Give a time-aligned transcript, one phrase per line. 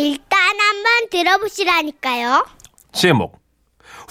[0.00, 2.44] 일단 한번 들어보시라니까요.
[2.92, 3.40] 제목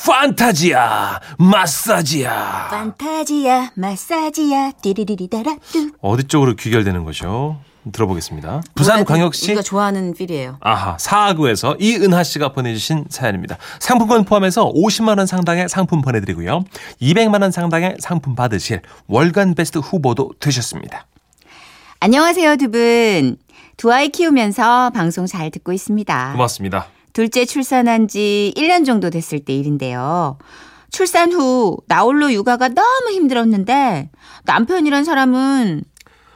[0.04, 5.92] 판타지야 마사지야 판타지야 마사지야 띠리리리다라 뚜.
[6.02, 7.60] 어디 쪽으로 귀결되는 거죠?
[7.94, 8.62] 들어보겠습니다.
[8.74, 10.58] 부산광역시 우리가 좋아하는 필이에요.
[10.60, 13.58] 아하 사하구에서 이은하 씨가 보내주신 사연입니다.
[13.79, 16.63] 상품권 포함해서 50만 원 상당의 상품 보내드리고요.
[16.99, 21.05] 200만 원 상당의 상품 받으실 월간 베스트 후보도 되셨습니다.
[21.99, 23.38] 안녕하세요 두 분.
[23.77, 26.31] 두 아이 키우면서 방송 잘 듣고 있습니다.
[26.33, 26.88] 고맙습니다.
[27.13, 30.38] 둘째 출산한 지 1년 정도 됐을 때 일인데요.
[30.91, 34.09] 출산 후 나홀로 육아가 너무 힘들었는데
[34.45, 35.83] 남편이란 사람은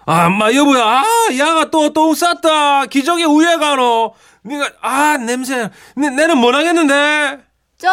[0.06, 1.04] 아, 엄마 여보야, 아,
[1.38, 2.88] 야가 또 똥 쌌다.
[2.88, 4.14] 기저귀 우에 가노.
[4.44, 5.70] 네가 아 냄새.
[5.96, 7.38] 내, 내는 못 하겠는데.
[7.78, 7.90] 좀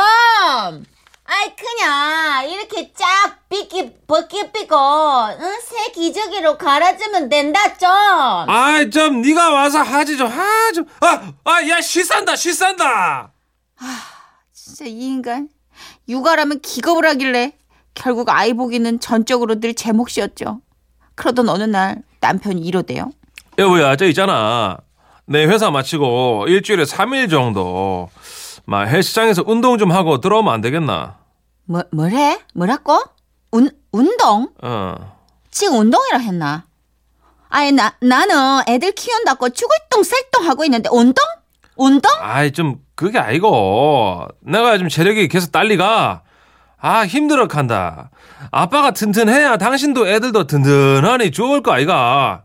[1.29, 5.61] 아이 그냥 이렇게 쫙 삐끼 벗기 삐고 응?
[5.61, 7.89] 새 기저귀로 갈아주면 된다 좀
[8.49, 10.29] 아이 좀 네가 와서 하지 좀.
[10.29, 10.85] 아 좀.
[11.01, 13.33] 아, 아, 야, 쉬싼다, 쉬싼다.
[14.53, 15.49] 진짜 이 인간
[16.09, 17.53] 육아라면 기겁을 하길래
[17.95, 20.61] 결국 아이 보기는 전적으로 늘 제 몫이었죠.
[21.15, 23.11] 그러던 어느 날 남편이 이러대요.
[23.59, 24.77] 여보야, 저 있잖아.
[25.27, 28.11] 내 회사 마치고 일주일에 3일 정도
[28.67, 31.17] 막 헬스장에서 운동 좀 하고 들어오면 안 되겠나?
[31.65, 32.39] 뭐 뭐래?
[32.55, 33.01] 뭐라고?
[33.53, 34.49] 운 운동?
[34.63, 35.17] 어.
[35.51, 36.65] 지금 운동이라 했나?
[37.49, 41.25] 아니 나 나는 애들 키운다고 죽을똥 살똥 하고 있는데 운동?
[41.77, 42.11] 운동?
[42.21, 46.23] 아이 좀 그게 아니고 내가 요즘 체력이 계속 딸리가
[46.79, 48.11] 아 힘들어 간다
[48.51, 52.45] 아빠가 튼튼해야 당신도 애들도 든든하니 좋을 거 아이가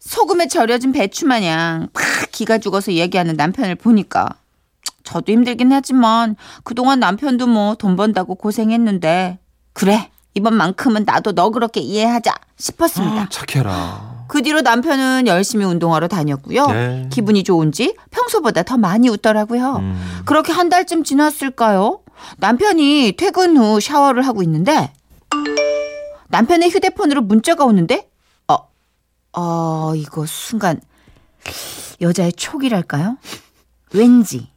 [0.00, 2.02] 소금에 절여진 배추 마냥 팍
[2.32, 4.28] 기가 죽어서 얘기하는 남편을 보니까
[5.06, 9.38] 저도 힘들긴 하지만 그동안 남편도 뭐 돈 번다고 고생했는데
[9.72, 13.22] 그래 이번만큼은 나도 너 그렇게 이해하자 싶었습니다.
[13.22, 16.66] 아, 착해라 그 뒤로 남편은 열심히 운동하러 다녔고요.
[16.66, 17.08] 네.
[17.10, 19.76] 기분이 좋은지 평소보다 더 많이 웃더라고요.
[19.76, 20.22] 음.
[20.26, 22.00] 그렇게 한 달쯤 지났을까요?
[22.38, 24.92] 남편이 퇴근 후 샤워를 하고 있는데
[26.28, 28.08] 남편의 휴대폰으로 문자가 오는데
[28.48, 28.56] 어,
[29.32, 30.80] 어 이거 순간
[32.00, 33.16] 여자의 촉이랄까요?
[33.92, 34.55] 왠지 에?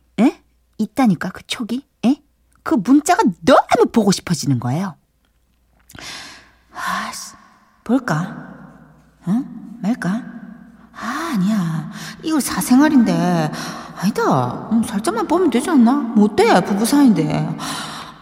[0.79, 2.21] 있다니까 그 촉이 에?
[2.63, 4.95] 그 문자가 너무 보고 싶어지는 거예요.
[6.73, 7.35] 아, 씨,
[7.83, 8.35] 볼까?
[9.27, 9.77] 응?
[9.81, 10.23] 말까?
[10.93, 11.91] 아, 아니야.
[12.23, 13.51] 이거 사생활인데.
[13.97, 14.69] 아니다.
[14.71, 15.93] 음, 살짝만 보면 되지 않나?
[15.93, 16.61] 못돼.
[16.61, 17.57] 부부 사이인데.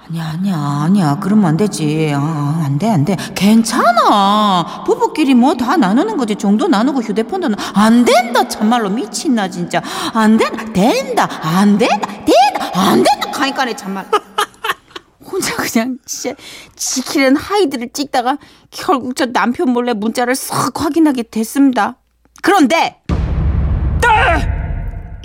[0.10, 1.18] 아니야, 아니야, 아니야.
[1.20, 2.14] 그러면 안 되지.
[2.16, 3.18] 아, 안 돼, 안 돼.
[3.36, 4.84] 괜찮아.
[4.86, 6.36] 부부끼리 뭐 다 나누는 거지.
[6.36, 7.58] 정도 나누고 휴대폰도 나.
[7.74, 8.48] 안 된다.
[8.48, 9.82] 참말로 미친나, 진짜.
[10.14, 10.64] 안 된다.
[10.72, 11.28] 된다.
[11.42, 12.08] 안 된다.
[12.08, 12.72] 된다.
[12.74, 13.32] 안 된다.
[13.32, 14.06] 가니까네, 참말.
[15.30, 16.38] 혼자 그냥 진짜
[16.76, 18.38] 지키는 하이드를 찍다가
[18.72, 21.98] 결국 저 남편 몰래 문자를 싹 확인하게 됐습니다.
[22.42, 23.02] 그런데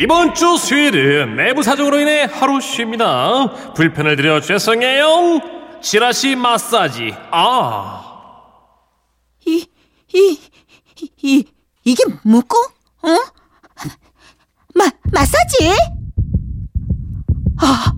[0.02, 5.40] 이번 주 수요일은 내부 사정으로 인해 하루 쉽니다 불편을 드려 죄송해요
[5.80, 8.02] 지라시 마사지 아
[9.46, 9.66] 이,
[10.14, 10.40] 이,
[11.00, 11.44] 이, 이
[11.84, 12.56] 이게 뭐고?
[13.02, 13.08] 어?
[14.74, 15.72] 마, 마사지?
[17.60, 17.92] 아,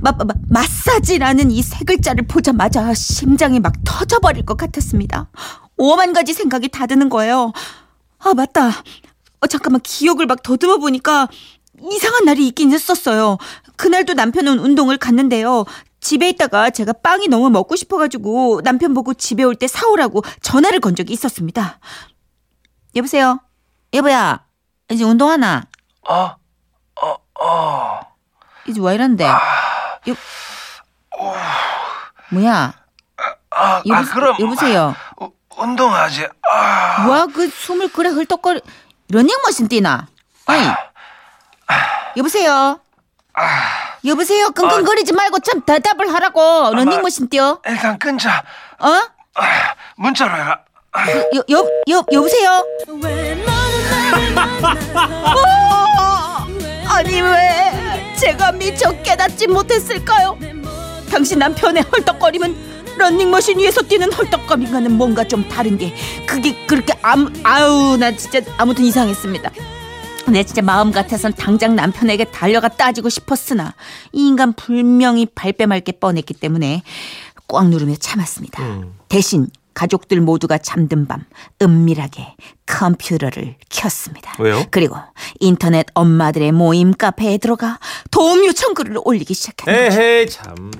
[0.00, 5.28] 마, 마, 마사지라는 이 세 글자를 보자마자 심장이 막 터져버릴 것 같았습니다.
[5.76, 7.52] 오만 가지 생각이 다 드는 거예요.
[8.20, 8.70] 아, 맞다.
[9.40, 11.28] 어, 잠깐만, 기억을 막 더듬어 보니까
[11.92, 13.38] 이상한 날이 있긴 했었어요.
[13.76, 15.64] 그날도 남편은 운동을 갔는데요.
[16.00, 20.94] 집에 있다가 제가 빵이 너무 먹고 싶어가지고 남편 보고 집에 올 때 사오라고 전화를 건
[20.96, 21.78] 적이 있었습니다.
[22.96, 23.40] 여보세요?
[23.94, 24.44] 여보야,
[24.90, 25.64] 이제 운동하나?
[26.08, 26.34] 어,
[27.02, 28.00] 어, 어.
[28.66, 29.24] 이제 왜 이런데?
[29.26, 30.14] 여,
[32.32, 32.72] 뭐야?
[33.50, 34.94] 아, 여보, 아 그럼 여보세요?
[35.20, 36.28] 우- 운동하지.
[36.50, 38.60] 아, 뭐야, 그 숨을 그래 헐떡거리,
[39.10, 40.06] 러닝머신 뛰나?
[40.46, 40.66] 아니,
[42.16, 42.80] 여보세요?
[44.04, 44.50] 여보세요?
[44.50, 46.72] 끙끙거리지 말고 참 대답을 하라고.
[46.74, 47.60] 러닝머신 뛰어?
[47.66, 48.42] 일단 끊자.
[48.78, 48.88] 어?
[49.34, 50.60] 아, 문자로 해라.
[51.34, 52.64] 여, 여, 여, 여보세요?
[55.36, 56.46] 어,
[56.88, 60.38] 아니 왜 제가 미처 깨닫지 못했을까요?
[61.10, 65.94] 당신 남편의 헐떡거림은 런닝머신 위에서 뛰는 헐떡거림과는 뭔가 좀 다른데
[66.26, 69.50] 그게 그렇게 아무, 아우 나 진짜 아무튼 이상했습니다.
[70.28, 73.74] 내 진짜 마음 같아선 당장 남편에게 달려가 따지고 싶었으나
[74.12, 76.82] 이 인간 분명히 발뺌할 게 뻔했기 때문에
[77.46, 78.62] 꽉 누르며 참았습니다.
[79.08, 81.24] 대신 가족들 모두가 잠든 밤
[81.62, 82.34] 은밀하게
[82.66, 84.34] 컴퓨터를 켰습니다.
[84.40, 84.64] 왜요?
[84.70, 84.96] 그리고
[85.38, 87.78] 인터넷 엄마들의 모임 카페에 들어가
[88.10, 89.70] 도움 요청 글을 올리기 거죠.
[89.70, 90.72] 에헤이 참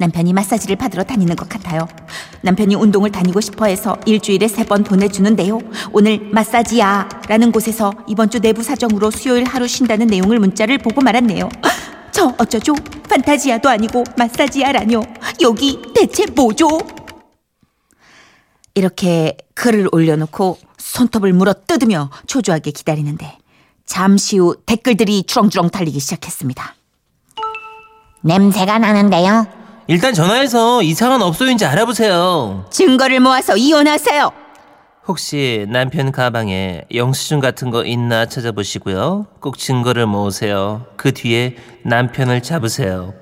[0.00, 1.86] 남편이 마사지를 받으러 다니는 것 같아요.
[2.40, 5.58] 남편이 운동을 다니고 싶어 해서 일주일에 세 번 보내주는데요.
[5.92, 11.48] 오늘 마사지야 라는 곳에서 이번 주 내부 사정으로 수요일 하루 쉰다는 내용을 문자를 보고 말았네요.
[12.12, 12.74] 저 어쩌죠?
[13.08, 15.02] 판타지아도 아니고 마사지야라뇨.
[15.42, 16.66] 여기 대체 뭐죠?
[18.74, 23.36] 이렇게 글을 올려놓고 손톱을 물어 뜯으며 초조하게 기다리는데
[23.84, 26.74] 잠시 후 댓글들이 주렁주렁 달리기 시작했습니다.
[28.22, 29.59] 냄새가 나는데요.
[29.90, 32.64] 일단 전화해서 이상한 업소인지 알아보세요.
[32.70, 34.30] 증거를 모아서 이혼하세요.
[35.08, 39.26] 혹시 남편 가방에 영수증 같은 거 있나 찾아보시고요.
[39.40, 40.86] 꼭 증거를 모으세요.
[40.96, 43.14] 그 뒤에 남편을 잡으세요.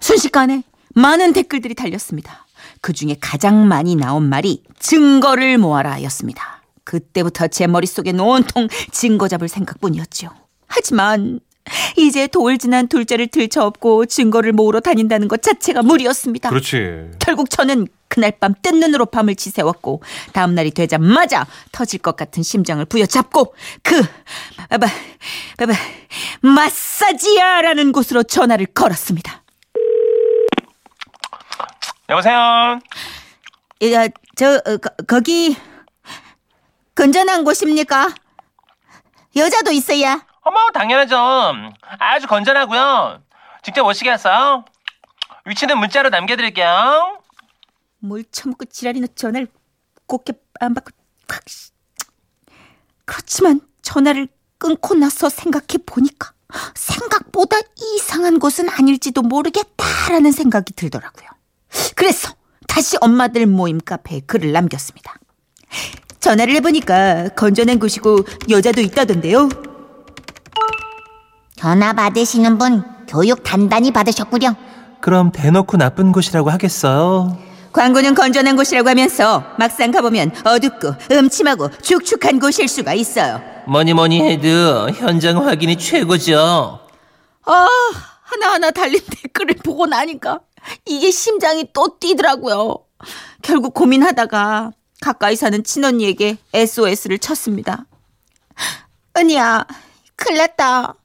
[0.00, 0.64] 순식간에
[0.96, 2.44] 많은 댓글들이 달렸습니다.
[2.80, 6.64] 그 중에 가장 많이 나온 말이 증거를 모아라 였습니다.
[6.82, 10.30] 그때부터 제 머릿속엔 온통 증거 잡을 생각뿐이었죠.
[10.66, 11.38] 하지만
[11.96, 16.50] 이제 돌 지난 둘째를 들쳐업고 증거를 모으러 다닌다는 것 자체가 무리였습니다.
[16.50, 17.10] 그렇지.
[17.20, 20.02] 결국 저는 그날 밤 뜬 눈으로 밤을 지새웠고
[20.32, 24.00] 다음 날이 되자마자 터질 것 같은 심장을 부여잡고 그
[24.68, 24.86] 바바
[25.58, 25.72] 바바
[26.42, 29.42] 마사지야라는 곳으로 전화를 걸었습니다.
[32.08, 32.34] 여보세요.
[33.92, 35.56] 야, 저 어, 거, 거기
[36.94, 38.14] 건전한 곳입니까?
[39.34, 40.24] 여자도 있어야.
[40.44, 41.16] 어머 당연하죠.
[41.98, 43.22] 아주 건전하고요.
[43.62, 44.64] 직접 오시겠어요?
[45.46, 47.20] 위치는 문자로 남겨드릴게요.
[47.98, 49.48] 뭘 처먹고 지랄이나 전화를
[50.06, 50.90] 곱게 안 받고
[51.26, 51.48] 콱.
[51.48, 51.70] 씨.
[53.06, 56.32] 그렇지만 전화를 끊고 나서 생각해 보니까
[56.74, 61.28] 생각보다 이상한 곳은 아닐지도 모르겠다라는 생각이 들더라고요.
[61.96, 62.34] 그래서
[62.68, 65.14] 다시 엄마들 모임 카페에 글을 남겼습니다.
[66.20, 68.18] 전화를 해보니까 건전한 곳이고
[68.50, 69.48] 여자도 있다던데요.
[71.64, 74.54] 전화 받으시는 분 교육 단단히 받으셨구려.
[75.00, 77.38] 그럼 대놓고 나쁜 곳이라고 하겠어요?
[77.72, 83.40] 광고는 건전한 곳이라고 하면서 막상 가보면 어둡고 음침하고 축축한 곳일 수가 있어요.
[83.66, 86.80] 뭐니 뭐니 해도 현장 확인이 최고죠.
[87.46, 87.68] 아,
[88.24, 90.40] 하나하나 달린 댓글을 보고 나니까
[90.84, 92.76] 이게 심장이 또 뛰더라고요.
[93.40, 97.86] 결국 고민하다가 가까이 사는 친언니에게 SOS를 쳤습니다.
[99.14, 99.64] 언니야,
[100.14, 100.96] 큰일 났다.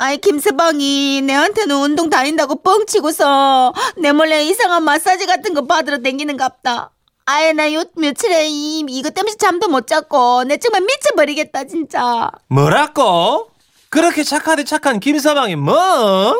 [0.00, 6.90] 아이, 김서방이 내한테는 운동 다닌다고 뻥치고서 내 몰래 이상한 마사지 같은 거 받으러 댕기는갑다.
[7.26, 12.30] 아예 나 요 며칠에 이, 이것 때문에 잠도 못 잤고 내 정말 미쳐버리겠다 진짜.
[12.48, 13.50] 뭐라고?
[13.90, 16.34] 그렇게 착하대 착한 김서방이 뭐?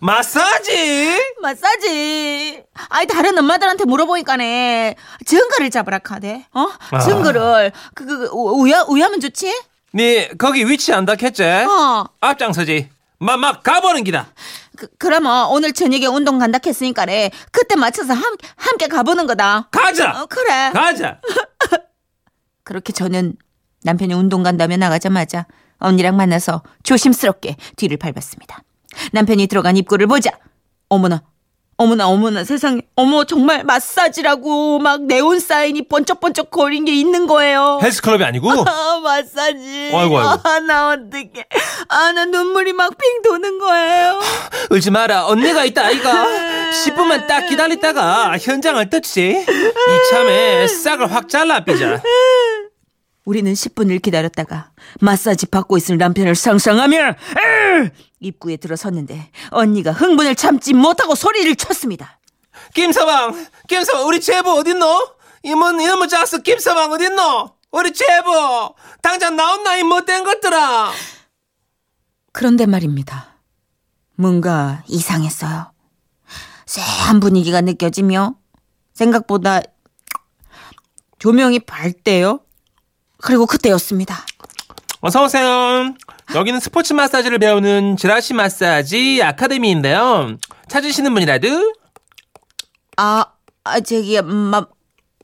[0.00, 1.20] 마사지?
[1.42, 2.62] 마사지.
[2.88, 4.94] 아이 다른 엄마들한테 물어보니까네
[5.26, 6.46] 증거를 잡으라 카대.
[6.54, 6.68] 어?
[6.92, 6.98] 아.
[7.00, 9.52] 증거를 그, 그, 그 우야 우야면 좋지?
[9.92, 12.04] 네 거기 위치 안다했지 어.
[12.20, 12.88] 앞장서지.
[13.18, 14.28] 막 막 가보는 기다.
[14.76, 19.68] 그, 그러면 오늘 저녁에 운동 간다 했으니까네 그때 맞춰서 함, 함께 가보는 거다.
[19.70, 20.22] 가자.
[20.22, 20.70] 어, 그래.
[20.72, 21.20] 가자.
[22.64, 23.34] 그렇게 저는
[23.84, 25.46] 남편이 운동 간다며 나가자마자
[25.78, 28.62] 언니랑 만나서 조심스럽게 뒤를 밟았습니다.
[29.12, 30.30] 남편이 들어간 입구를 보자.
[30.88, 31.22] 어머나,
[31.82, 32.80] 어머나, 어머나 세상에.
[32.96, 37.80] 어머, 정말 마사지라고 막 네온 사인이 번쩍번쩍 거린 게 있는 거예요.
[37.82, 39.90] 헬스클럽이 아니고 아, 마사지.
[39.94, 40.40] 아이고, 아이고.
[40.44, 41.46] 아, 나 어떡해.
[41.88, 44.20] 아, 나 눈물이 막 핑 도는 거예요.
[44.70, 45.26] 울지 마라.
[45.26, 46.26] 언니가 있다 아이가.
[46.84, 49.44] 10분만 딱 기다리다가 현장을 뜯지.
[49.46, 52.00] 이참에 싹을 확 잘라 삐자.
[53.24, 54.70] 우리는 10분을 기다렸다가
[55.00, 57.90] 마사지 받고 있을 남편을 상상하며 으!
[58.20, 62.18] 입구에 들어섰는데 언니가 흥분을 참지 못하고 소리를 쳤습니다.
[62.74, 65.16] 김서방, 김서방, 우리 제보 어딨노?
[65.44, 67.56] 이문 이놈의 짝수 김서방 어딨노?
[67.72, 70.92] 우리 제보 당장 나온나 이 못된 것들아.
[72.32, 73.28] 그런데 말입니다.
[74.16, 75.72] 뭔가 이상했어요.
[76.66, 78.34] 쎄한 분위기가 느껴지며
[78.94, 79.60] 생각보다
[81.18, 82.40] 조명이 밝대요.
[83.22, 84.26] 그리고 그때였습니다.
[85.00, 85.94] 어서 오세요.
[86.34, 90.36] 여기는 스포츠 마사지를 배우는 지라시 마사지 아카데미인데요.
[90.68, 91.74] 찾으시는 분이라도?
[92.96, 93.26] 아,
[93.64, 94.66] 아 저기 마,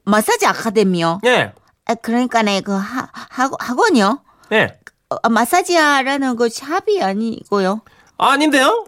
[0.05, 1.21] 마사지 아카데미요.
[1.27, 1.53] 예,
[1.85, 4.23] 아, 그러니까네 그 하, 학, 학원이요.
[4.53, 4.79] 예.
[5.11, 7.83] 어, 마사지하라는 그 샵이 아니고요.
[8.19, 8.87] 아, 아닌데요?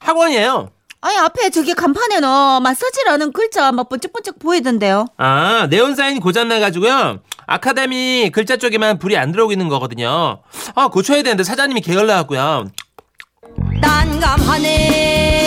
[0.00, 0.70] 학원이에요.
[1.04, 5.06] 아니 앞에 저기 간판에는 마사지라는 글자 막 번쩍번쩍 보이던데요.
[5.16, 7.18] 아, 네온사인 고장나가지고요.
[7.46, 10.42] 아카데미 글자 쪽에만 불이 안 들어오고 있는 거거든요.
[10.76, 12.66] 아, 고쳐야 되는데 사장님이 게을러갖고요.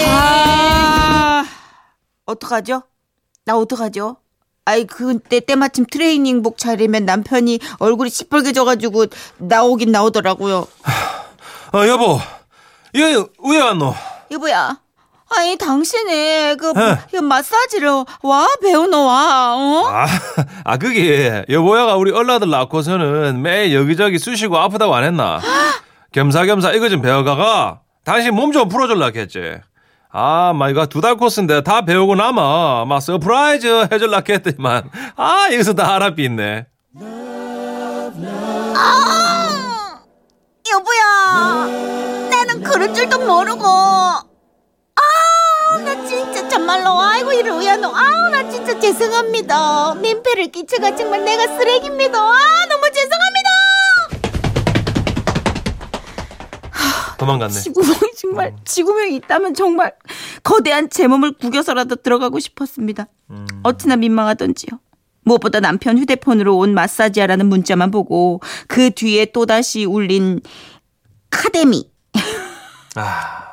[0.10, 1.46] 아,
[2.26, 2.84] 어떡하죠?
[3.46, 4.18] 나 어떡하죠?
[4.66, 9.06] 아이 그때 때마침 트레이닝복 차리면 남편이 얼굴이 시뻘개져가지고
[9.38, 10.68] 나오긴 나오더라고요.
[11.74, 12.20] 어, 여보.
[12.94, 13.94] 이거 왜 왔노?
[14.32, 14.80] 여보야,
[15.38, 16.98] 아니 당신이 그, 어.
[17.12, 17.89] 그 마사지를
[18.22, 19.88] 와 배우노 와 어?
[19.88, 20.05] 아,
[20.63, 25.39] 아 그게 여보야가 우리 얼라들 낳고서는 매일 여기저기 쑤시고 아프다고 안 했나?
[26.13, 29.58] 겸사겸사 이거 좀 배워가가 당신 몸 좀 풀어줄라 했지.
[30.17, 32.86] 아, 마 이거 두달 코스인데 다 배우고 남아.
[32.88, 36.67] 막 surprise 해줄라 했더니만 아 여기서 다 알아비 있네.
[40.72, 41.65] 여보야,
[42.29, 43.65] 나는 그런 줄도 모르고.
[46.66, 47.94] 정말로 아이고 이러야 너.
[47.94, 49.94] 아, 나 진짜 죄송합니다.
[50.02, 52.18] 민폐를 끼쳐가 정말 내가 쓰레기입니다.
[52.20, 53.50] 아, 너무 죄송합니다.
[57.20, 57.54] 도망갔네.
[57.54, 59.94] 지구멍이 정말 지구명이 있다면 정말
[60.42, 63.06] 거대한 제 몸을 구겨서라도 들어가고 싶었습니다.
[63.62, 64.80] 어찌나 민망하던지요.
[65.24, 70.42] 무엇보다 남편 휴대폰으로 온 마사지하라는 문자만 보고 그 뒤에 또다시 울린
[71.30, 71.92] 카데미
[72.96, 73.45] 아,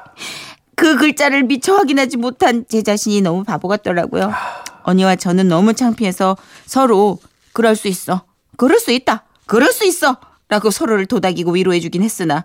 [0.82, 4.32] 그 글자를 미처 확인하지 못한 제 자신이 너무 바보 같더라고요.
[4.82, 6.36] 언니와 저는 너무 창피해서
[6.66, 7.20] 서로
[7.52, 8.24] 그럴 수 있어.
[8.56, 9.22] 그럴 수 있다.
[9.46, 10.16] 그럴 수 있어.
[10.48, 12.44] 라고 서로를 도닥이고 위로해주긴 했으나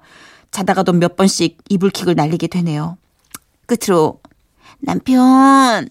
[0.51, 2.99] 자다가도 몇 번씩 이불킥을 날리게 되네요.
[3.65, 4.21] 끝으로
[4.77, 5.89] 남편,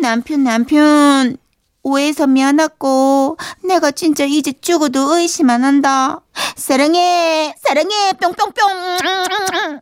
[0.00, 1.36] 남편, 남편.
[1.84, 6.22] 오해해서 미안하고 내가 진짜 이제 죽어도 의심 안 한다.
[6.56, 9.78] 사랑해, 사랑해, 뿅뿅뿅.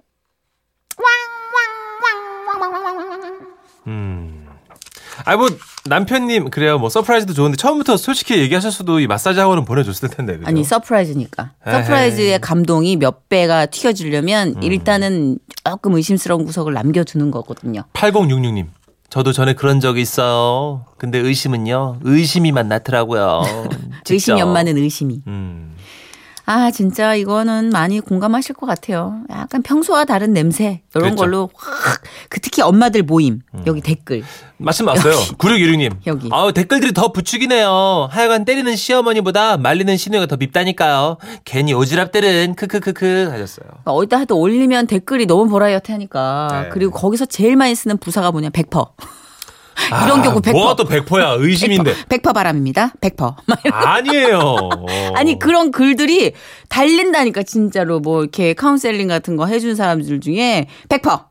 [3.87, 4.47] 음.
[5.25, 5.49] 아니 뭐
[5.85, 10.47] 남편님 그래요 뭐 surprise도 좋은데 처음부터 솔직히 얘기하셨어도 이 마사지 학원은 보내줬을 텐데 그죠?
[10.49, 11.53] 아니 surprise니까.
[11.65, 14.63] surprise의 감동이 몇 배가 튀겨지려면 음.
[14.63, 17.83] 일단은 조금 의심스러운 구석을 남겨두는 거거든요.
[17.93, 18.67] 8066님.
[19.11, 20.85] 저도 전에 그런 적이 있어요.
[20.97, 21.99] 근데 의심은요.
[22.03, 23.43] 의심이만 낳더라고요.
[24.05, 24.15] 직접.
[24.15, 25.21] 의심 연마는 의심이.
[25.27, 25.70] 음.
[26.51, 29.21] 아 진짜 이거는 많이 공감하실 것 같아요.
[29.31, 31.13] 약간 평소와 다른 냄새 이런 그렇죠.
[31.13, 31.17] 음.
[31.17, 34.23] 걸로 확 그 특히 엄마들 모임 여기 댓글
[34.57, 35.15] 말씀 맞어요.
[35.39, 35.97] 9616님.
[36.07, 36.29] 여기.
[36.31, 38.09] 아우, 댓글들이 더 부추기네요.
[38.11, 41.17] 하여간 때리는 시어머니보다 말리는 시누이가 더 밉다니까요.
[41.45, 43.67] 괜히 오지랖들은 크크크크 하셨어요.
[43.67, 46.69] 그러니까 어디다 하도 올리면 댓글이 너무 보라이어티 하니까 네.
[46.73, 48.91] 그리고 거기서 제일 많이 쓰는 부사가 뭐냐 100%.
[50.05, 50.53] 이런 경우 100%.
[50.53, 51.37] 뭐가 또 100%야.
[51.39, 51.95] 의심인데.
[52.09, 52.93] 100% 바람입니다.
[53.01, 53.35] 100%.
[53.47, 54.59] 막 이런 아니에요.
[55.15, 56.33] 아니 그런 글들이
[56.69, 61.25] 달린다니까 진짜로 뭐 이렇게 카운셀링 같은 거 해준 사람들 중에 100%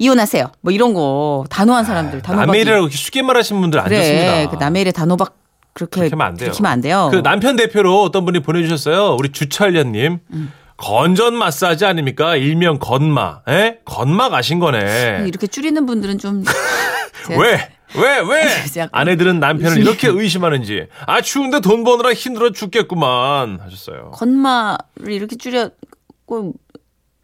[0.00, 3.96] 이혼하세요 뭐 이런 거 단호한 사람들 단호박 남의 일이라고 이렇게 쉽게 말하시는 분들 안 그래
[3.98, 4.50] 좋습니다.
[4.50, 5.34] 그 남의 일에 단호박
[5.72, 6.50] 그렇게 그렇게 하면 안 돼요.
[6.52, 7.08] 그렇게 안 돼요.
[7.10, 9.16] 그 남편 대표로 어떤 분이 보내주셨어요.
[9.18, 10.18] 우리 주철련님.
[10.32, 10.52] 음.
[10.76, 12.36] 건전 마사지 아닙니까?
[12.36, 13.40] 일명 건마.
[13.48, 13.78] 에?
[13.84, 15.24] 건마 가신 거네.
[15.26, 16.44] 이렇게 줄이는 분들은 좀
[17.36, 17.68] 왜?
[17.96, 18.18] 왜?
[18.20, 18.48] 왜?
[18.92, 20.86] 아내들은 남편을 이렇게 의심하는지.
[21.06, 23.60] 아, 추운데 돈 버느라 힘들어 죽겠구만.
[23.60, 24.10] 하셨어요.
[24.14, 26.54] 건마를 이렇게 줄였고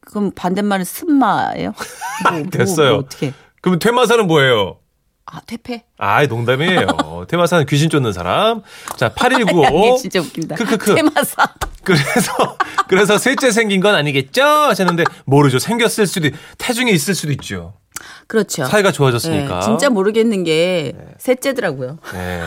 [0.01, 1.73] 그럼 반대말은 쓴마예요?
[2.31, 2.91] 뭐, 뭐, 됐어요.
[2.91, 3.33] 뭐 어떻게?
[3.61, 4.79] 그럼 퇴마사는 뭐예요?
[5.27, 5.85] 아 퇴폐?
[5.97, 6.87] 아이, 농담이에요.
[7.29, 8.63] 퇴마사는 귀신 쫓는 사람.
[8.97, 9.67] 자, 8195.
[9.67, 10.57] 아니 진짜 웃긴다.
[10.57, 10.95] 크크크.
[10.95, 11.47] 퇴마사.
[11.83, 12.57] 그래서,
[12.89, 14.43] 그래서 셋째 생긴 건 아니겠죠?
[14.43, 15.59] 하셨는데, 모르죠.
[15.59, 17.75] 생겼을 수도, 있- 태중에 있을 수도 있죠.
[18.27, 18.65] 그렇죠.
[18.65, 19.61] 사이가 좋아졌으니까.
[19.61, 21.99] 네, 진짜 모르겠는 게 셋째더라고요.
[22.13, 22.41] 네.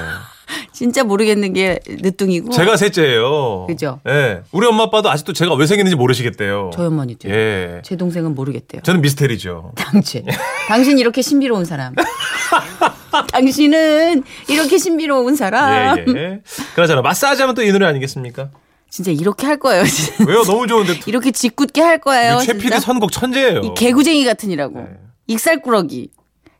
[0.71, 2.51] 진짜 모르겠는 게 늦둥이고.
[2.51, 3.65] 제가 셋째예요.
[3.67, 3.99] 그죠?
[4.07, 4.41] 예.
[4.53, 6.71] 우리 엄마 아빠도 아직도 제가 왜 생겼는지 모르시겠대요.
[6.73, 7.29] 저희 어머니도.
[7.29, 7.81] 예.
[7.83, 8.81] 제 동생은 모르겠대요.
[8.83, 9.73] 저는 미스테리죠.
[9.75, 10.25] 당신.
[10.67, 11.93] 당신 이렇게 신비로운 사람.
[13.31, 15.97] 당신은 이렇게 신비로운 사람.
[15.99, 16.41] 예, 예.
[16.75, 17.01] 그러잖아.
[17.01, 18.49] 마사지 하면 또 이 노래 아니겠습니까?
[18.89, 19.83] 진짜 이렇게 할 거예요.
[19.85, 20.23] 진짜.
[20.25, 20.43] 왜요?
[20.43, 20.99] 너무 좋은데.
[21.07, 22.37] 이렇게 짓궂게 할 거예요.
[22.39, 22.79] 최 PD 진짜.
[22.79, 23.59] 선곡 천재예요.
[23.61, 24.79] 이 개구쟁이 같으니라고.
[24.79, 24.87] 네.
[25.27, 26.09] 익살꾸러기.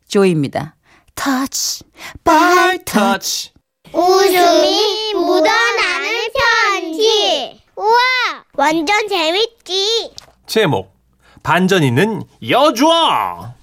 [0.08, 0.76] 조이입니다.
[1.16, 1.84] 터치.
[2.24, 3.52] by touch.
[3.94, 6.28] 웃음이 묻어나는
[6.74, 7.62] 편지.
[7.76, 10.12] 우와, 완전 재밌지.
[10.46, 10.96] 제목.
[11.44, 13.54] 반전 있는 여자.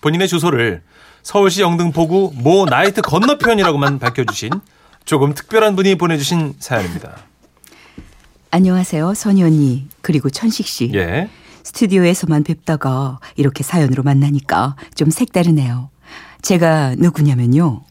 [0.00, 0.82] 본인의 주소를
[1.22, 4.50] 서울시 영등포구 모 나이트 건너편이라고만 밝혀주신
[5.04, 7.16] 조금 특별한 분이 보내주신 사연입니다.
[8.50, 9.14] 안녕하세요.
[9.14, 9.88] 선희 언니.
[10.00, 10.90] 그리고 천식 씨.
[10.94, 11.28] 예.
[11.68, 15.90] 스튜디오에서만 뵙다가 이렇게 사연으로 만나니까 좀 색다르네요.
[16.40, 17.82] 제가 누구냐면요.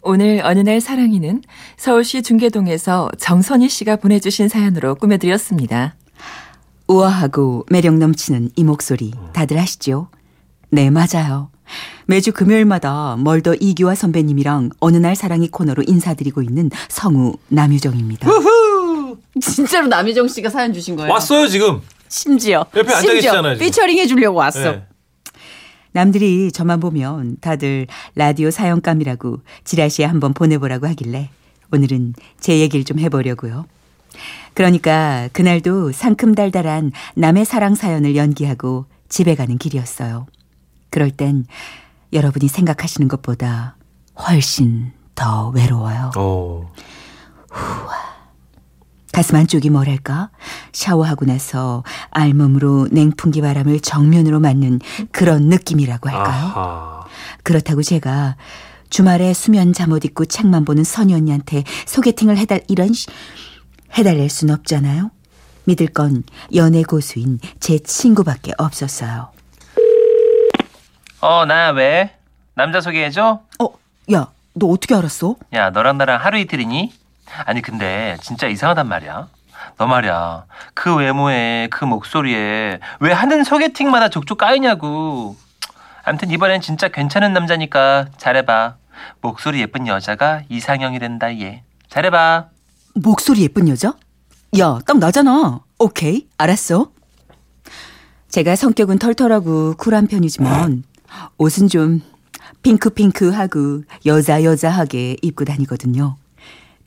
[0.00, 1.42] 오늘 어느 날 사랑이는
[1.76, 5.94] 서울시 중계동에서 정선희 씨가 보내주신 사연으로 꾸며드렸습니다.
[6.86, 10.08] 우아하고 매력 넘치는 이 목소리 다들 아시죠?
[10.70, 11.50] 네, 맞아요.
[12.06, 18.26] 매주 금요일마다 멀더 이규화 선배님이랑 어느 날 사랑이 코너로 인사드리고 있는 성우 남유정입니다.
[19.42, 21.12] 진짜로 남유정 씨가 사연 주신 거예요?
[21.12, 21.82] 왔어요, 지금.
[22.08, 23.66] 심지어 옆에 앉아 심지어 계시잖아요, 지금.
[23.66, 24.66] 피처링 해주려고 왔어.
[24.74, 24.82] 예.
[25.92, 31.30] 남들이 저만 보면 다들 라디오 사연감이라고 지라시에 한번 보내보라고 하길래
[31.72, 33.66] 오늘은 제 얘기를 좀 해보려고요.
[34.54, 40.26] 그러니까 그날도 상큼달달한 남의 사랑 사연을 연기하고 집에 가는 길이었어요.
[40.90, 41.44] 그럴 땐
[42.12, 43.76] 여러분이 생각하시는 것보다
[44.16, 46.10] 훨씬 더 외로워요.
[46.16, 46.72] 어.
[49.12, 50.30] 가슴 한쪽이 뭐랄까?
[50.72, 54.80] 샤워하고 나서 알몸으로 냉풍기 바람을 정면으로 맞는
[55.12, 56.26] 그런 느낌이라고 할까요?
[56.54, 57.00] 아하.
[57.42, 58.36] 그렇다고 제가
[58.90, 63.06] 주말에 수면 잠옷 입고 책만 보는 선희 언니한테 소개팅을 해달 이런 시-
[63.96, 65.10] 해달랠 순 없잖아요.
[65.64, 66.22] 믿을 건
[66.54, 69.30] 연애 고수인 제 친구밖에 없었어요.
[71.20, 72.14] 어, 나 왜?
[72.54, 73.40] 남자 소개해줘?
[73.60, 73.68] 어,
[74.12, 75.36] 야, 너 어떻게 알았어?
[75.52, 76.92] 야, 너랑 나랑 하루 이틀이니?
[77.44, 79.28] 아니, 근데 진짜 이상하단 말이야.
[79.76, 80.44] 너 말이야.
[80.74, 85.36] 그 외모에, 그 목소리에 왜 하는 소개팅마다 족족 까이냐고.
[86.04, 88.76] 암튼 이번엔 진짜 괜찮은 남자니까 잘해봐.
[89.20, 91.62] 목소리 예쁜 여자가 이상형이 된다, 얘.
[91.88, 92.46] 잘해봐.
[92.94, 93.94] 목소리 예쁜 여자?
[94.58, 95.60] 야, 딱 나잖아.
[95.78, 96.90] 오케이, 알았어.
[98.28, 100.82] 제가 성격은 털털하고 쿨한 편이지만
[101.38, 102.02] 옷은 좀
[102.62, 106.16] 핑크핑크하고 여자 여자하게 입고 다니거든요.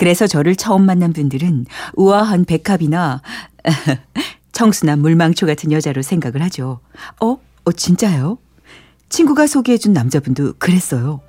[0.02, 3.22] 그래서 저를 처음 만난 분들은 우아한 백합이나
[4.52, 6.80] 청순한 물망초 같은 여자로 생각을 하죠.
[7.22, 7.38] 어?
[7.66, 8.40] 어 진짜요?
[9.10, 11.22] 친구가 소개해준 남자분도 그랬어요.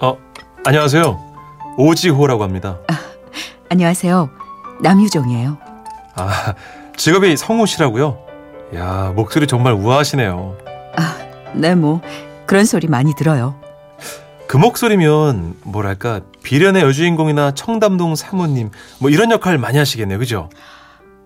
[0.00, 0.16] 어,
[0.64, 1.74] 안녕하세요.
[1.76, 2.78] 오지호라고 합니다.
[3.68, 4.30] 안녕하세요.
[4.80, 5.58] 남유정이에요.
[6.14, 6.54] 아,
[6.96, 8.16] 직업이 성우 씨라고요?
[8.76, 10.56] 야, 목소리 정말 우아하시네요.
[11.54, 12.00] 네, 뭐
[12.46, 13.60] 그런 소리 많이 들어요.
[14.50, 20.50] 그 목소리면 뭐랄까 비련의 여주인공이나 청담동 사모님 뭐 이런 역할 많이 하시겠네요, 그죠?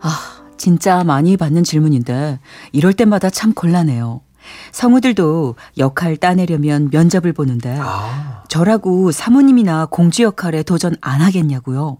[0.02, 0.10] 아,
[0.58, 2.38] 진짜 많이 받는 질문인데
[2.72, 4.20] 이럴 때마다 참 곤란해요.
[4.72, 11.96] 성우들도 역할 따내려면 면접을 보는데 아, 저라고 사모님이나 공주 역할에 도전 안 하겠냐고요.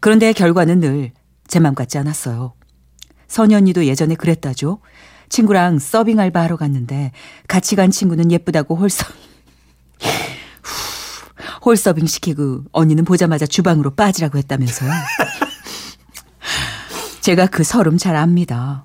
[0.00, 1.12] 그런데 결과는 늘
[1.48, 2.54] 제 맘 같지 않았어요.
[3.28, 4.78] 선희 언니도 예전에 그랬다죠.
[5.28, 7.12] 친구랑 서빙 알바 하러 갔는데
[7.46, 9.04] 같이 간 친구는 예쁘다고 홀서
[11.64, 14.90] 홀서빙 시키고 언니는 보자마자 주방으로 빠지라고 했다면서요.
[17.20, 18.84] 제가 그 서름 잘 압니다.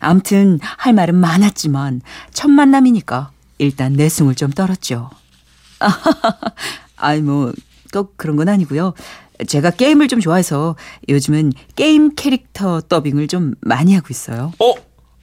[0.00, 2.02] 암튼 할 말은 많았지만
[2.32, 5.10] 첫 만남이니까 일단 내숭을 좀 떨었죠.
[6.96, 8.94] 아이 뭐꼭 그런 건 아니고요.
[9.46, 10.76] 제가 게임을 좀 좋아해서
[11.08, 14.52] 요즘은 게임 캐릭터 더빙을 좀 많이 하고 있어요.
[14.58, 14.74] 어,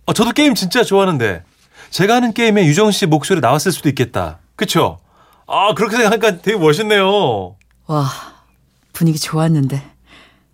[0.06, 1.44] 어, 저도 게임 진짜 좋아하는데
[1.92, 4.40] 제가 하는 게임에 유정 씨 목소리 나왔을 수도 있겠다.
[4.56, 5.00] 그쵸?
[5.48, 7.56] 아, 그렇게 생각하니까 되게 멋있네요.
[7.88, 8.10] 와
[8.92, 9.82] 분위기 좋았는데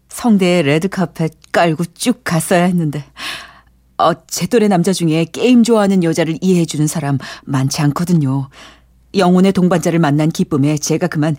[0.10, 3.03] 성대에 레드카펫 깔고 쭉 갔어야 했는데
[3.97, 8.49] 어, 제 또래 남자 중에 게임 좋아하는 여자를 이해해주는 사람 많지 않거든요.
[9.15, 11.36] 영혼의 동반자를 만난 기쁨에 제가 그만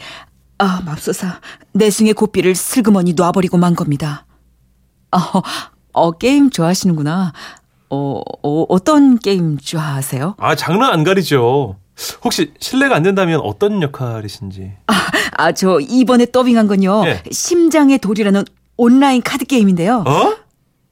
[0.58, 1.40] 아 맙소사
[1.72, 4.26] 내숭의 고삐를 슬그머니 놔버리고 만 겁니다.
[5.12, 5.18] 어,
[5.92, 7.32] 어 게임 좋아하시는구나.
[7.90, 10.34] 어, 어 어떤 게임 좋아하세요?
[10.38, 11.76] 아, 장르 안 가리죠.
[12.24, 14.72] 혹시 실례가 안 된다면 어떤 역할이신지.
[15.36, 17.22] 아저 이번에 더빙한 건요 예.
[17.30, 18.44] 심장의 돌이라는
[18.76, 20.04] 온라인 카드 게임인데요.
[20.06, 20.34] 어?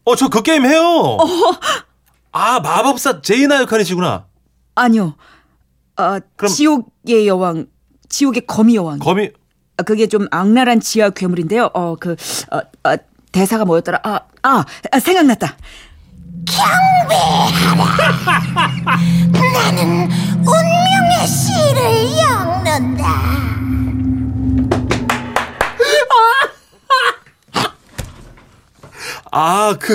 [0.04, 1.18] 어, 저 그 게임 해요.
[2.32, 4.26] 아, 마법사 제이나 역할이시구나.
[4.74, 5.14] 아니요.
[5.96, 7.66] 아, 그럼- 지옥의 여왕,
[8.08, 8.98] 지옥의 거미 여왕.
[9.00, 9.30] 거미,
[9.76, 11.70] 아, 그게 좀 악랄한 지하 괴물인데요.
[11.74, 12.16] 어, 그,
[12.50, 12.96] 어, 어,
[13.32, 14.00] 대사가 뭐였더라?
[14.02, 15.56] 아, 아, 아, 생각났다.
[19.34, 20.08] 운명의
[21.26, 21.80] 씨를
[22.18, 23.32] 엮는다.
[29.34, 29.94] 아, 그,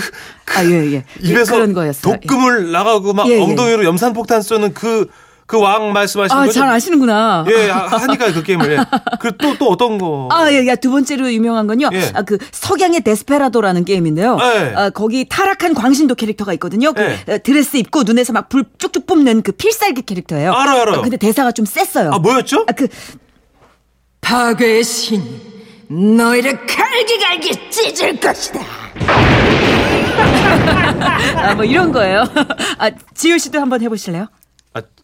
[0.56, 1.06] 아, 예, 예.
[1.22, 2.16] 입에서 그런 거였어요.
[2.16, 3.42] 독금을 나가고 막 예, 예.
[3.42, 5.08] 엉덩이로 염산폭탄 쏘는 그,
[5.48, 6.60] 그 왕 말씀하시는 아, 거죠?
[6.60, 7.46] 잘 아시는구나.
[7.50, 8.72] 예, 하- 하니까 그 게임을.
[8.74, 8.78] 예.
[9.20, 10.28] 그 또, 또 어떤 거?
[10.30, 11.90] 아, 예, 야, 두 번째로 유명한 건요.
[11.94, 12.12] 예.
[12.14, 14.38] 아, 그 석양의 데스페라도라는 게임인데요.
[14.42, 14.74] 예.
[14.76, 16.92] 아, 거기 타락한 광신도 캐릭터가 있거든요.
[16.92, 17.34] 그 예.
[17.34, 20.52] 어, 드레스 입고 눈에서 막 불 쭉쭉 뿜는 그 필살기 캐릭터예요.
[20.54, 21.00] 알아요, 알아요.
[21.00, 22.12] 아, 근데 대사가 좀 셌어요.
[22.14, 22.66] 아, 뭐였죠?
[22.68, 22.88] 아, 그
[24.22, 25.24] 파괴의 신
[25.90, 28.60] 너희를 갈기갈기 찢을 것이다.
[31.38, 32.26] 아, 뭐 이런 거예요.
[32.80, 34.28] 아, 지효 씨도 한번 해보실래요?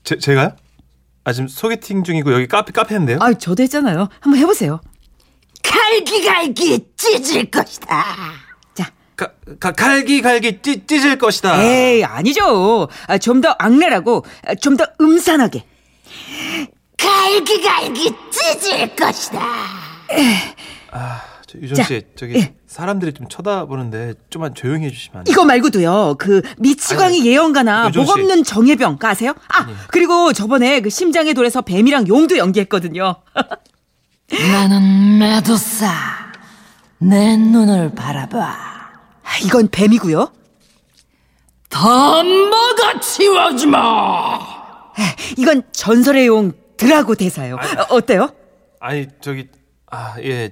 [0.03, 0.55] 아, 제, 제가요?
[1.23, 3.17] 아, 지금 소개팅 중이고 여기 카페, 카페인데요?
[3.21, 4.09] 아, 저도 했잖아요.
[4.19, 4.81] 한번 해보세요.
[5.63, 8.03] 갈기갈기 찢을 것이다.
[8.73, 11.63] 자, 가, 가, 갈기, 갈기, 찢, 찢을 것이다.
[11.63, 12.89] 에이, 아니죠.
[13.07, 15.65] 아, 좀 더 악랄하고, 아, 좀더 음산하게.
[16.97, 19.39] 갈기갈기 찢을 것이다.
[20.91, 21.21] 저,
[21.61, 22.55] 유정 자, 씨, 저기 예.
[22.67, 25.31] 사람들이 좀 쳐다보는데 좀만 조용히 해주시면 안 돼요?
[25.33, 28.11] 이거 말고도요, 그, 미치광이 아니, 예언가나 목 씨.
[28.11, 29.33] 없는 정예병, 가 아세요?
[29.49, 33.15] 아, 그리고 저번에 그 심장의 돌에서 뱀이랑 용도 연기했거든요.
[34.51, 35.91] 나는 메두사.
[36.99, 38.39] 내 눈을 바라봐.
[38.39, 40.31] 아, 이건 뱀이고요.
[41.69, 44.39] 덤버가 치워주 마.
[45.37, 47.55] 이건 전설의 용 드라고 대사요.
[47.55, 48.29] 어, 어때요?
[48.79, 49.47] 아니 저기
[49.89, 50.51] 아 예.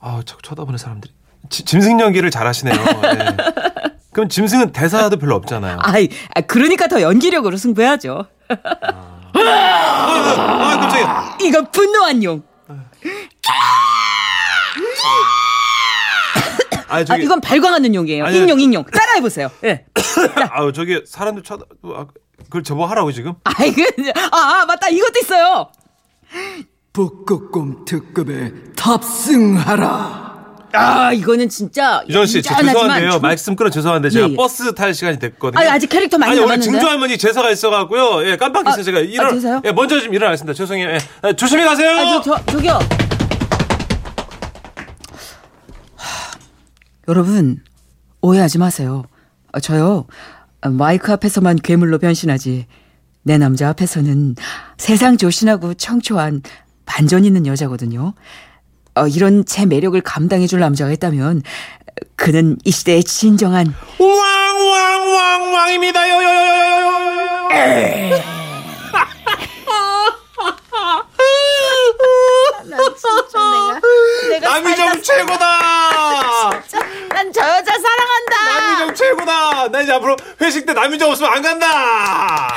[0.00, 1.12] 아 자꾸 쳐다보는 사람들이
[1.50, 2.74] 지- 짐승 연기를 잘하시네요.
[2.74, 3.36] 예.
[4.12, 5.78] 그럼 짐승은 대사도 별로 없잖아요.
[5.80, 8.26] 아이, 아, 그러니까 더 연기력으로 승부해야죠.
[8.48, 9.20] 아
[10.80, 11.38] 깜짝이야.
[11.42, 12.42] 이건 분노한 용.
[12.68, 12.74] 아
[16.96, 18.24] 아, 저기 이건 발광하는 용이에요.
[18.24, 18.84] 아니, 인용, 인용.
[18.84, 19.48] 따라해 보세요.
[19.64, 19.84] 예.
[20.50, 22.06] 아우 저기 사람들 쳐다 아,
[22.44, 23.34] 그걸 저보 하라고 지금?
[23.44, 23.82] 아이, 그,
[24.32, 24.88] 아, 아, 맞다.
[24.88, 25.70] 이것도 있어요.
[26.92, 30.30] 북극곰 특급에 탑승하라.
[30.72, 32.02] 아, 이거는 진짜.
[32.08, 33.10] 유정 씨, 저 죄송한데요.
[33.12, 34.36] 좀- 말씀 끊어 죄송한데 제가 예, 예.
[34.36, 35.58] 버스 탈 시간이 됐거든요.
[35.60, 36.78] 아니, 아직 캐릭터 많이 아니, 오늘 남았는데.
[36.78, 38.24] 증조 할머니 제사가 있어갖고요.
[38.28, 38.80] 예, 깜빡했어요.
[38.80, 39.26] 아, 제가 일어.
[39.26, 39.62] 아, 제사요?
[39.64, 40.54] 예, 먼저 좀 일어나겠습니다.
[40.54, 40.88] 죄송해요.
[40.90, 40.98] 예.
[41.22, 41.90] 아, 조심히 가세요.
[41.90, 42.72] 아, 저, 저, 저기요.
[45.96, 46.38] 하,
[47.08, 47.58] 여러분,
[48.20, 49.04] 오해하지 마세요.
[49.52, 50.06] 아, 저요,
[50.60, 52.66] 아, 마이크 앞에서만 괴물로 변신하지.
[53.22, 54.36] 내 남자 앞에서는
[54.78, 56.42] 세상 조신하고 청초한
[56.90, 58.14] 반전 있는 여자거든요.
[58.96, 61.42] 어, 이런 제 매력을 감당해 줄 남자가 있다면
[62.16, 66.10] 그는 이 시대의 진정한 왕왕왕왕입니다.
[66.10, 66.80] 요요요요요요.
[74.42, 75.60] 남이정 최고다.
[77.10, 78.78] 난 저 여자 사랑한다.
[78.78, 79.68] 남이정 최고다.
[79.68, 82.48] 나 이제 앞으로 회식 때 남이정 없으면 안 간다.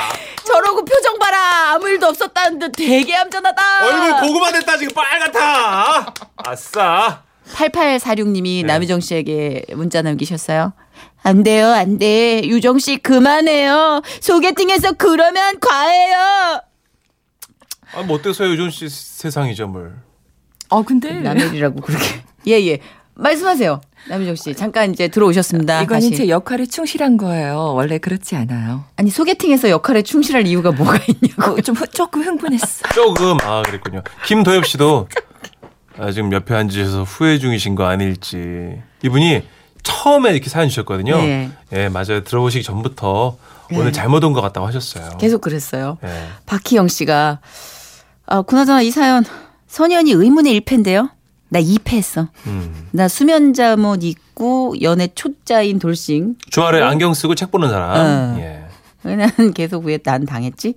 [0.44, 1.72] 저러고 표정 봐라.
[1.72, 3.86] 아무 일도 없었다는 듯 되게 얌전하다.
[3.86, 6.14] 얼굴 고구마 됐다 지금 빨갛다.
[6.36, 7.22] 아싸.
[7.52, 8.62] 8846님이 네.
[8.62, 10.72] 남유정 씨에게 문자 남기셨어요.
[11.22, 12.42] 안 돼요, 안 돼.
[12.44, 14.02] 유정 씨 그만해요.
[14.20, 16.60] 소개팅에서 그러면 과해요.
[17.94, 19.94] 아, 뭐 어때서요, 유준 씨 세상이죠, 뭘.
[20.70, 22.24] 어 근데 남일이라고 그렇게.
[22.46, 22.78] 예, 예.
[23.16, 23.80] 말씀하세요.
[24.08, 24.54] 남유정 씨.
[24.54, 25.82] 잠깐 이제 들어오셨습니다.
[25.82, 26.10] 이건 다시.
[26.14, 27.72] 제 역할에 충실한 거예요.
[27.74, 28.84] 원래 그렇지 않아요.
[28.96, 31.52] 아니, 소개팅에서 역할에 충실할 이유가 뭐가 있냐고.
[31.52, 32.88] 어, 좀 후- 조금 흥분했어.
[32.94, 34.02] 조금 아 그랬군요.
[34.26, 35.08] 김도엽 씨도
[35.98, 38.80] 아, 지금 옆에 앉으셔서 후회 중이신 거 아닐지.
[39.02, 39.42] 이분이
[39.84, 41.16] 처음에 이렇게 사연 주셨거든요.
[41.18, 41.50] 네.
[41.72, 42.24] 예, 맞아요.
[42.24, 43.36] 들어오시기 전부터
[43.72, 43.92] 오늘 네.
[43.92, 45.16] 잘못 온 것 같다고 하셨어요.
[45.18, 45.98] 계속 그랬어요.
[46.04, 46.08] 예.
[46.46, 47.38] 박희영 씨가
[48.26, 49.24] 아, 그나저나 이 사연
[49.68, 51.10] 선현이 의문의 1패인데요.
[51.54, 52.26] 나 2패했어.
[52.48, 52.88] 음.
[52.90, 56.34] 나 수면 잠옷 입고 연애 초짜인 돌싱.
[56.50, 57.90] 주말에 안경 쓰고 책 보는 사람.
[58.36, 58.36] 어.
[58.40, 58.64] 예.
[59.04, 60.74] 왜난 계속 왜 난 당했지?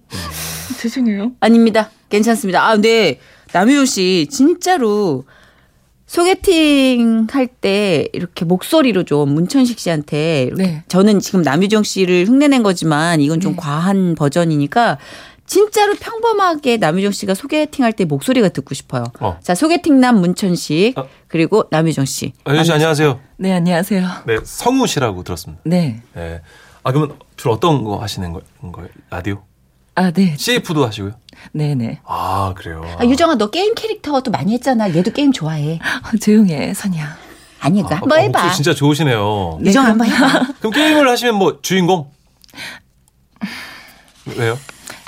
[0.80, 1.32] 죄송해요.
[1.40, 1.90] 아닙니다.
[2.10, 2.68] 괜찮습니다.
[2.68, 3.20] 아, 근데
[3.54, 5.24] 남효 씨 진짜로
[6.06, 10.84] 소개팅 할 때 이렇게 목소리로 좀 문천식 씨한테 이렇게 네.
[10.88, 13.58] 저는 지금 남유정 씨를 흉내낸 거지만 이건 좀 네.
[13.58, 15.00] 과한 버전이니까
[15.48, 19.06] 진짜로 평범하게 남유정 씨가 소개팅 할 때 목소리가 듣고 싶어요.
[19.22, 19.40] 어.
[19.42, 21.08] 자, 소개팅남 문천식 어.
[21.28, 22.34] 그리고 남유정 씨.
[22.44, 23.20] 아, 유준 씨 안녕하세요.
[23.38, 24.08] 네 안녕하세요.
[24.28, 25.62] 네, 성우 씨라고 들었습니다.
[25.66, 26.02] 네.
[26.18, 26.42] 예.
[26.84, 28.90] 아, 그러면 주로 어떤 거 하시는 거- 거예요?
[29.10, 29.44] 라디오?
[29.96, 30.36] 아 네.
[30.38, 31.14] CF도 하시고요?
[31.54, 32.02] 네네.
[32.06, 32.84] 아, 그래요.
[33.00, 34.94] 아, 유정아 너 게임 캐릭터도 많이 했잖아.
[34.94, 35.80] 얘도 게임 좋아해.
[36.14, 37.18] 어, 조용해 선이야.
[37.60, 38.52] 아니까 아, 한번 아, 해봐.
[38.52, 39.60] 진짜 좋으시네요.
[39.64, 40.48] 유정 한번 해봐.
[40.60, 42.12] 그럼 게임을 하시면 뭐 주인공?
[44.38, 44.58] 왜요?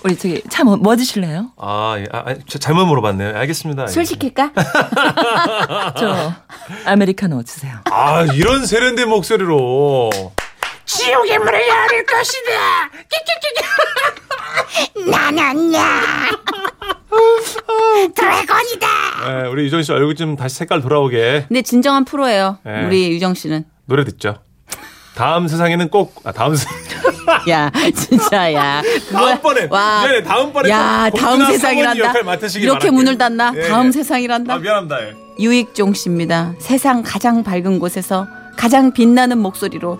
[0.04, 1.52] 우리 저기 차뭐 드실래요?
[1.58, 2.06] 아, 예.
[2.12, 3.36] 아, 저 잘못 물어봤네요.
[3.38, 3.88] 알겠습니다.
[3.88, 4.52] 술 시킬까?
[5.98, 6.34] 저
[6.86, 7.80] 아메리카노 주세요.
[7.92, 10.10] 아, 이런 세련된 목소리로.
[10.86, 12.90] 지옥의 문을 열을 것이다.
[15.12, 16.02] 나는 야
[18.16, 18.88] 드래곤이다.
[19.28, 22.60] 네, 우리 유정 씨 얼굴 좀 다시 색깔 돌아오게 근데 진정한 프로예요.
[22.64, 22.86] 네.
[22.86, 23.66] 우리 유정 씨는.
[23.86, 24.42] 노래 듣죠.
[25.20, 26.66] 다음 세상에는 꼭, 아, 다음 세
[27.52, 28.82] 야, 진짜 야.
[29.12, 29.68] 다음번에.
[29.70, 30.04] 와.
[30.06, 32.22] 미안해, 다음번에 야, 꼭 다음 세상이란다.
[32.22, 32.92] 이렇게 바랄게요.
[32.94, 33.52] 문을 닫나?
[33.58, 33.92] 예, 다음 예.
[33.92, 34.54] 세상이란다.
[34.54, 35.02] 아, 미안합니다.
[35.02, 35.16] 예.
[35.38, 36.54] 유익종 씨입니다.
[36.60, 40.00] 세상 가장 밝은 곳에서 가장 빛나는 목소리로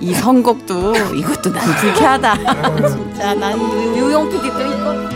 [0.00, 2.34] 이 선곡도 이것도 난 불쾌하다.
[2.88, 5.15] 진짜 난 유- 유용 PD 또 이거.